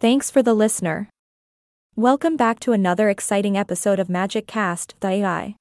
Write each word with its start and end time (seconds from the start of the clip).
Thanks 0.00 0.30
for 0.30 0.44
the 0.44 0.54
listener. 0.54 1.08
Welcome 1.96 2.36
back 2.36 2.60
to 2.60 2.70
another 2.70 3.08
exciting 3.08 3.56
episode 3.56 3.98
of 3.98 4.08
Magic 4.08 4.46
Cast, 4.46 4.94
the 5.00 5.08
AI. 5.08 5.56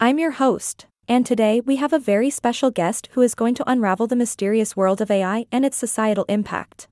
I'm 0.00 0.18
your 0.18 0.30
host, 0.30 0.86
and 1.06 1.26
today 1.26 1.60
we 1.60 1.76
have 1.76 1.92
a 1.92 1.98
very 1.98 2.30
special 2.30 2.70
guest 2.70 3.10
who 3.12 3.20
is 3.20 3.34
going 3.34 3.54
to 3.56 3.70
unravel 3.70 4.06
the 4.06 4.16
mysterious 4.16 4.74
world 4.74 5.02
of 5.02 5.10
AI 5.10 5.44
and 5.52 5.66
its 5.66 5.76
societal 5.76 6.24
impact. 6.30 6.88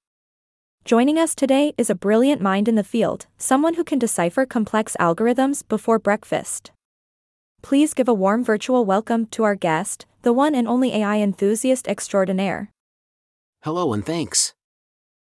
Joining 0.84 1.16
us 1.18 1.34
today 1.34 1.72
is 1.78 1.88
a 1.88 1.94
brilliant 1.94 2.42
mind 2.42 2.69
in 2.69 2.74
the 2.74 2.85
field, 2.85 3.24
someone 3.38 3.77
who 3.77 3.85
can 3.85 3.99
decipher 3.99 4.45
complex 4.45 4.95
algorithms 5.01 5.67
before 5.67 5.99
breakfast. 5.99 6.72
Please 7.63 7.95
give 7.95 8.06
a 8.06 8.13
warm 8.13 8.45
virtual 8.45 8.85
welcome 8.85 9.24
to 9.29 9.45
our 9.45 9.54
guest, 9.54 10.04
the 10.21 10.35
one 10.35 10.54
and 10.54 10.69
only 10.69 10.95
AI 10.95 11.21
enthusiast 11.21 11.88
extraordinaire. 11.88 12.71
Hello 13.63 13.95
and 13.95 14.04
thanks. 14.04 14.53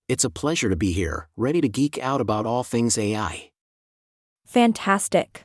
It's 0.07 0.25
a 0.25 0.31
pleasure 0.31 0.69
to 0.69 0.77
be 0.77 0.93
here, 0.93 1.29
ready 1.35 1.63
to 1.63 1.69
geek 1.69 1.99
out 1.99 2.21
about 2.21 2.45
all 2.45 2.63
things 2.63 2.99
AI. 2.99 3.51
Fantastic. 4.45 5.45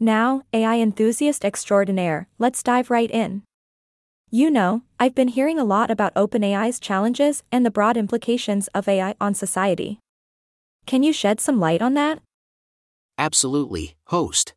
Now, 0.00 0.42
AI 0.52 0.80
enthusiast 0.80 1.44
extraordinaire, 1.44 2.26
let's 2.38 2.64
dive 2.64 2.90
right 2.90 3.10
in. 3.10 3.42
You 4.28 4.50
know, 4.50 4.82
I've 4.98 5.14
been 5.14 5.28
hearing 5.28 5.58
a 5.58 5.64
lot 5.64 5.88
about 5.88 6.14
OpenAI's 6.14 6.80
challenges 6.80 7.44
and 7.52 7.64
the 7.64 7.70
broad 7.70 7.96
implications 7.96 8.66
of 8.74 8.88
AI 8.88 9.14
on 9.20 9.34
society. 9.34 10.00
Can 10.86 11.04
you 11.04 11.12
shed 11.12 11.40
some 11.40 11.60
light 11.60 11.80
on 11.80 11.94
that? 11.94 12.18
Absolutely, 13.18 13.96
host. 14.06 14.52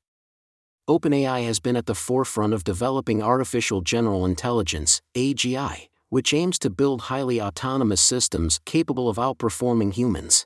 OpenAI 0.90 1.46
has 1.46 1.60
been 1.60 1.76
at 1.76 1.86
the 1.86 1.96
forefront 1.96 2.54
of 2.54 2.64
developing 2.64 3.22
artificial 3.22 3.82
general 3.82 4.26
intelligence, 4.26 5.02
AGI, 5.16 5.88
which 6.14 6.32
aims 6.32 6.60
to 6.60 6.70
build 6.70 7.10
highly 7.10 7.42
autonomous 7.42 8.00
systems 8.00 8.60
capable 8.66 9.10
of 9.10 9.18
outperforming 9.18 9.92
humans. 9.92 10.46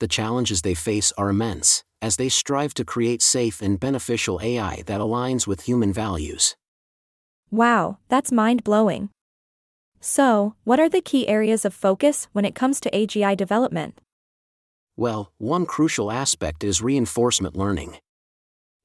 The 0.00 0.06
challenges 0.06 0.60
they 0.60 0.74
face 0.74 1.14
are 1.16 1.30
immense, 1.30 1.82
as 2.02 2.16
they 2.16 2.28
strive 2.28 2.74
to 2.74 2.84
create 2.84 3.22
safe 3.22 3.62
and 3.62 3.80
beneficial 3.80 4.38
AI 4.42 4.82
that 4.84 5.00
aligns 5.00 5.46
with 5.46 5.62
human 5.62 5.94
values. 5.94 6.56
Wow, 7.50 7.96
that's 8.10 8.30
mind 8.30 8.64
blowing. 8.64 9.08
So, 10.02 10.56
what 10.64 10.78
are 10.78 10.90
the 10.90 11.00
key 11.00 11.26
areas 11.26 11.64
of 11.64 11.72
focus 11.72 12.28
when 12.32 12.44
it 12.44 12.54
comes 12.54 12.78
to 12.80 12.90
AGI 12.90 13.34
development? 13.34 13.98
Well, 14.94 15.32
one 15.38 15.64
crucial 15.64 16.12
aspect 16.12 16.62
is 16.62 16.82
reinforcement 16.82 17.56
learning. 17.56 17.96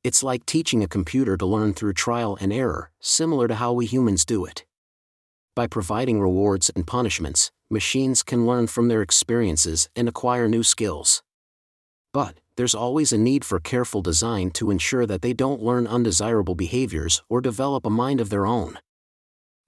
It's 0.05 0.23
like 0.23 0.45
teaching 0.45 0.83
a 0.83 0.88
computer 0.88 1.35
to 1.35 1.45
learn 1.45 1.73
through 1.73 1.95
trial 1.95 2.38
and 2.39 2.53
error, 2.53 2.91
similar 3.01 3.49
to 3.49 3.55
how 3.55 3.73
we 3.73 3.85
humans 3.85 4.23
do 4.23 4.45
it. 4.45 4.63
By 5.53 5.67
providing 5.67 6.21
rewards 6.21 6.71
and 6.75 6.88
punishments, 6.88 7.52
machines 7.69 8.23
can 8.23 8.45
learn 8.45 8.67
from 8.67 8.88
their 8.88 9.02
experiences 9.02 9.89
and 9.97 10.07
acquire 10.07 10.47
new 10.47 10.63
skills. 10.63 11.21
But, 12.13 12.35
there's 12.55 12.75
always 12.75 13.11
a 13.11 13.17
need 13.17 13.44
for 13.44 13.59
careful 13.59 14.02
design 14.02 14.52
to 14.52 14.72
ensure 14.72 15.05
that 15.05 15.22
they 15.22 15.33
don't 15.33 15.61
learn 15.61 15.88
undesirable 15.88 16.55
behaviors 16.55 17.22
or 17.27 17.41
develop 17.41 17.85
a 17.85 17.89
mind 17.89 18.22
of 18.22 18.29
their 18.29 18.45
own. 18.45 18.79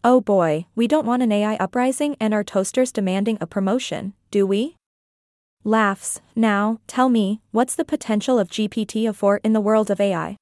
Oh 0.06 0.22
boy, 0.22 0.68
we 0.76 0.88
don't 0.88 1.06
want 1.06 1.24
an 1.24 1.32
AI 1.32 1.56
uprising 1.56 2.16
and 2.20 2.34
our 2.34 2.44
toasters 2.44 2.92
demanding 2.92 3.38
a 3.42 3.48
promotion, 3.48 4.14
do 4.32 4.48
we? 4.48 4.78
Laughs. 5.66 6.22
Now, 6.36 6.80
tell 6.88 7.10
me, 7.10 7.42
what's 7.52 7.76
the 7.76 7.86
potential 7.86 8.40
of 8.40 8.50
GPT-4 8.50 9.40
in 9.44 9.54
the 9.54 9.62
world 9.62 9.90
of 9.90 10.00
AI? 10.00 10.38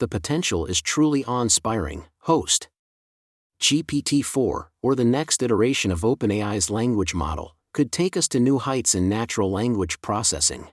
The 0.00 0.08
potential 0.08 0.66
is 0.66 0.82
truly 0.82 1.24
awe-inspiring, 1.24 2.04
host. 2.22 2.68
GPT-4, 3.64 4.66
or 4.82 4.94
the 4.94 5.06
next 5.06 5.42
iteration 5.42 5.90
of 5.90 6.02
OpenAI's 6.02 6.68
language 6.68 7.14
model, 7.14 7.56
could 7.72 7.90
take 7.90 8.14
us 8.14 8.28
to 8.28 8.38
new 8.38 8.58
heights 8.58 8.94
in 8.94 9.08
natural 9.08 9.50
language 9.50 10.02
processing. 10.02 10.68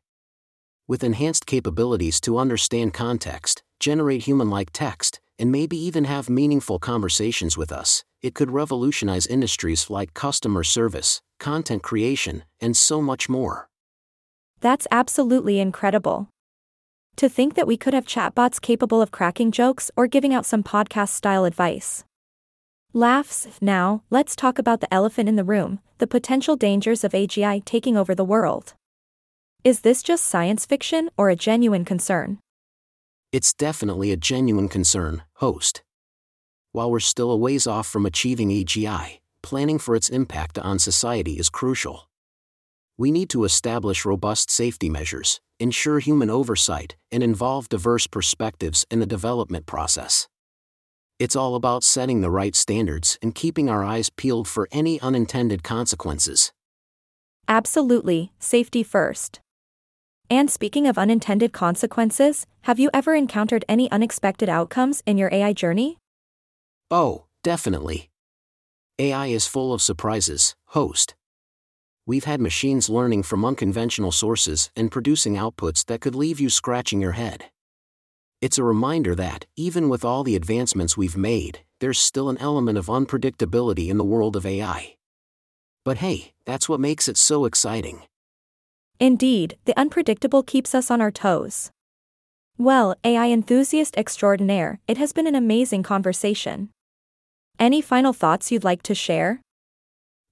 With 0.89 1.01
enhanced 1.01 1.45
capabilities 1.45 2.19
to 2.19 2.37
understand 2.37 2.93
context, 2.93 3.63
generate 3.79 4.23
human-like 4.23 4.71
text, 4.73 5.21
and 5.39 5.49
maybe 5.49 5.77
even 5.77 6.03
have 6.03 6.29
meaningful 6.29 6.79
conversations 6.79 7.57
with 7.57 7.71
us, 7.71 8.03
it 8.21 8.35
could 8.35 8.51
revolutionize 8.51 9.25
industries 9.25 9.89
like 9.89 10.13
customer 10.13 10.63
service, 10.65 11.21
content 11.39 11.83
creation, 11.83 12.43
and 12.59 12.75
so 12.75 13.01
much 13.01 13.29
more. 13.29 13.69
That's 14.59 14.85
absolutely 14.91 15.59
incredible. 15.59 16.27
To 17.15 17.29
think 17.29 17.53
that 17.55 17.67
we 17.67 17.77
could 17.77 17.93
have 17.93 18.05
chatbots 18.05 18.59
capable 18.59 19.01
of 19.01 19.11
cracking 19.11 19.51
jokes 19.51 19.91
or 19.95 20.07
giving 20.07 20.33
out 20.33 20.45
some 20.45 20.61
podcast 20.61 21.09
style 21.09 21.45
advice. 21.45 22.03
Laughs. 22.93 23.47
Now, 23.61 24.03
let's 24.09 24.35
talk 24.35 24.59
about 24.59 24.81
the 24.81 24.93
elephant 24.93 25.29
in 25.29 25.37
the 25.37 25.45
room 25.45 25.79
the 25.99 26.07
potential 26.07 26.55
dangers 26.55 27.03
of 27.03 27.11
AGI 27.11 27.63
taking 27.63 27.95
over 27.95 28.15
the 28.15 28.25
world. 28.25 28.73
Is 29.63 29.81
this 29.81 30.01
just 30.01 30.25
science 30.25 30.65
fiction 30.65 31.11
or 31.15 31.29
a 31.29 31.35
genuine 31.35 31.85
concern? 31.85 32.39
It's 33.31 33.53
definitely 33.53 34.11
a 34.11 34.17
genuine 34.17 34.67
concern, 34.67 35.21
host. 35.35 35.83
While 36.71 36.89
we're 36.89 36.99
still 36.99 37.29
a 37.31 37.37
ways 37.37 37.67
off 37.67 37.87
from 37.87 38.07
achieving 38.07 38.49
AGI, 38.49 39.19
planning 39.43 39.77
for 39.77 39.95
its 39.95 40.09
impact 40.09 40.57
on 40.57 40.79
society 40.79 41.33
is 41.33 41.49
crucial. 41.49 42.09
We 42.97 43.11
need 43.11 43.29
to 43.29 43.43
establish 43.43 44.03
robust 44.03 44.49
safety 44.49 44.89
measures, 44.89 45.39
ensure 45.59 45.99
human 45.99 46.31
oversight, 46.31 46.95
and 47.11 47.21
involve 47.21 47.69
diverse 47.69 48.07
perspectives 48.07 48.85
in 48.89 48.99
the 48.99 49.05
development 49.05 49.67
process. 49.67 50.27
It's 51.21 51.35
all 51.35 51.53
about 51.53 51.83
setting 51.83 52.21
the 52.21 52.31
right 52.31 52.55
standards 52.55 53.19
and 53.21 53.35
keeping 53.35 53.69
our 53.69 53.83
eyes 53.83 54.09
peeled 54.09 54.47
for 54.47 54.67
any 54.71 54.99
unintended 55.01 55.61
consequences. 55.61 56.51
Absolutely, 57.47 58.31
safety 58.39 58.81
first. 58.81 59.39
And 60.31 60.49
speaking 60.49 60.87
of 60.87 60.97
unintended 60.97 61.53
consequences, 61.53 62.47
have 62.61 62.79
you 62.79 62.89
ever 62.91 63.13
encountered 63.13 63.63
any 63.69 63.85
unexpected 63.91 64.49
outcomes 64.49 65.03
in 65.05 65.19
your 65.19 65.29
AI 65.31 65.53
journey? 65.53 65.99
Oh, 66.89 67.25
definitely. 67.43 68.09
AI 68.97 69.27
is 69.27 69.45
full 69.45 69.75
of 69.75 69.81
surprises, 69.83 70.55
host. 70.69 71.13
We've 72.07 72.25
had 72.25 72.41
machines 72.41 72.89
learning 72.89 73.21
from 73.29 73.45
unconventional 73.45 74.11
sources 74.11 74.71
and 74.75 74.89
producing 74.91 75.35
outputs 75.35 75.85
that 75.85 76.01
could 76.01 76.15
leave 76.15 76.39
you 76.39 76.49
scratching 76.49 76.99
your 76.99 77.11
head. 77.11 77.51
It's 78.41 78.57
a 78.57 78.63
reminder 78.63 79.13
that, 79.13 79.45
even 79.55 79.87
with 79.87 80.03
all 80.03 80.23
the 80.23 80.35
advancements 80.35 80.97
we've 80.97 81.15
made, 81.15 81.59
there's 81.79 81.99
still 81.99 82.27
an 82.27 82.39
element 82.39 82.75
of 82.75 82.87
unpredictability 82.87 83.87
in 83.87 83.99
the 83.99 84.03
world 84.03 84.35
of 84.35 84.47
AI. 84.47 84.95
But 85.85 85.97
hey, 85.97 86.33
that's 86.43 86.67
what 86.67 86.79
makes 86.79 87.07
it 87.07 87.17
so 87.17 87.45
exciting. 87.45 88.01
Indeed, 88.99 89.57
the 89.65 89.77
unpredictable 89.79 90.41
keeps 90.41 90.73
us 90.73 90.89
on 90.89 91.01
our 91.01 91.11
toes. 91.11 91.69
Well, 92.57 92.95
AI 93.03 93.29
enthusiast 93.29 93.95
extraordinaire, 93.95 94.79
it 94.87 94.97
has 94.97 95.13
been 95.13 95.27
an 95.27 95.35
amazing 95.35 95.83
conversation. 95.83 96.69
Any 97.59 97.79
final 97.79 98.11
thoughts 98.11 98.51
you'd 98.51 98.63
like 98.63 98.81
to 98.83 98.95
share? 98.95 99.39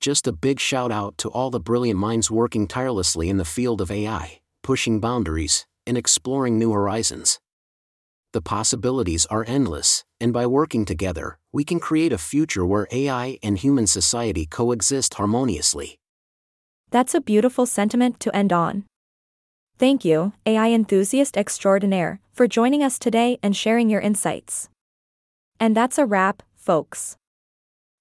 Just 0.01 0.25
a 0.25 0.31
big 0.31 0.59
shout 0.59 0.91
out 0.91 1.15
to 1.19 1.29
all 1.29 1.51
the 1.51 1.59
brilliant 1.59 1.99
minds 1.99 2.31
working 2.31 2.67
tirelessly 2.67 3.29
in 3.29 3.37
the 3.37 3.45
field 3.45 3.81
of 3.81 3.91
AI, 3.91 4.39
pushing 4.63 4.99
boundaries, 4.99 5.67
and 5.85 5.95
exploring 5.95 6.57
new 6.57 6.71
horizons. 6.71 7.39
The 8.31 8.41
possibilities 8.41 9.25
are 9.25 9.43
endless, 9.47 10.03
and 10.19 10.31
by 10.31 10.45
working 10.45 10.85
together, 10.85 11.39
we 11.51 11.63
can 11.63 11.79
create 11.79 12.13
a 12.13 12.17
future 12.19 12.63
where 12.63 12.87
AI 12.91 13.39
and 13.41 13.57
human 13.57 13.87
society 13.87 14.45
coexist 14.45 15.15
harmoniously. 15.15 15.97
That's 16.91 17.15
a 17.15 17.21
beautiful 17.21 17.65
sentiment 17.65 18.19
to 18.19 18.35
end 18.35 18.53
on. 18.53 18.85
Thank 19.79 20.05
you, 20.05 20.33
AI 20.45 20.69
enthusiast 20.69 21.37
extraordinaire, 21.37 22.19
for 22.31 22.47
joining 22.47 22.83
us 22.83 22.99
today 22.99 23.39
and 23.41 23.55
sharing 23.55 23.89
your 23.89 24.01
insights. 24.01 24.69
And 25.59 25.75
that's 25.75 25.97
a 25.97 26.05
wrap, 26.05 26.43
folks. 26.55 27.17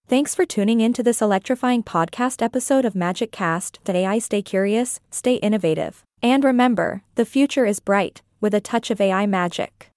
Thanks 0.09 0.35
for 0.35 0.45
tuning 0.45 0.83
in 0.83 0.93
to 0.95 1.03
this 1.03 1.23
electrifying 1.23 1.83
podcast 1.83 2.43
episode 2.43 2.85
of 2.85 2.95
Magic 2.95 3.33
Cast. 3.33 3.79
That 3.85 3.97
AI 3.97 4.19
stay 4.19 4.43
curious, 4.43 5.01
stay 5.11 5.37
innovative, 5.37 6.03
and 6.23 6.45
remember, 6.45 7.03
the 7.15 7.25
future 7.25 7.65
is 7.65 7.81
bright, 7.81 8.21
with 8.43 8.53
a 8.53 8.61
touch 8.61 8.91
of 8.91 9.01
AI 9.01 9.25
magic. 9.27 9.91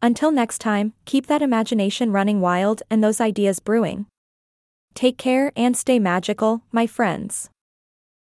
Until 0.00 0.30
next 0.30 0.58
time, 0.60 0.92
keep 1.04 1.26
that 1.26 1.42
imagination 1.42 2.12
running 2.12 2.40
wild 2.40 2.82
and 2.90 3.02
those 3.02 3.20
ideas 3.20 3.58
brewing. 3.58 4.06
Take 4.94 5.18
care 5.18 5.52
and 5.56 5.76
stay 5.76 5.98
magical, 5.98 6.62
my 6.72 6.86
friends. 6.86 7.50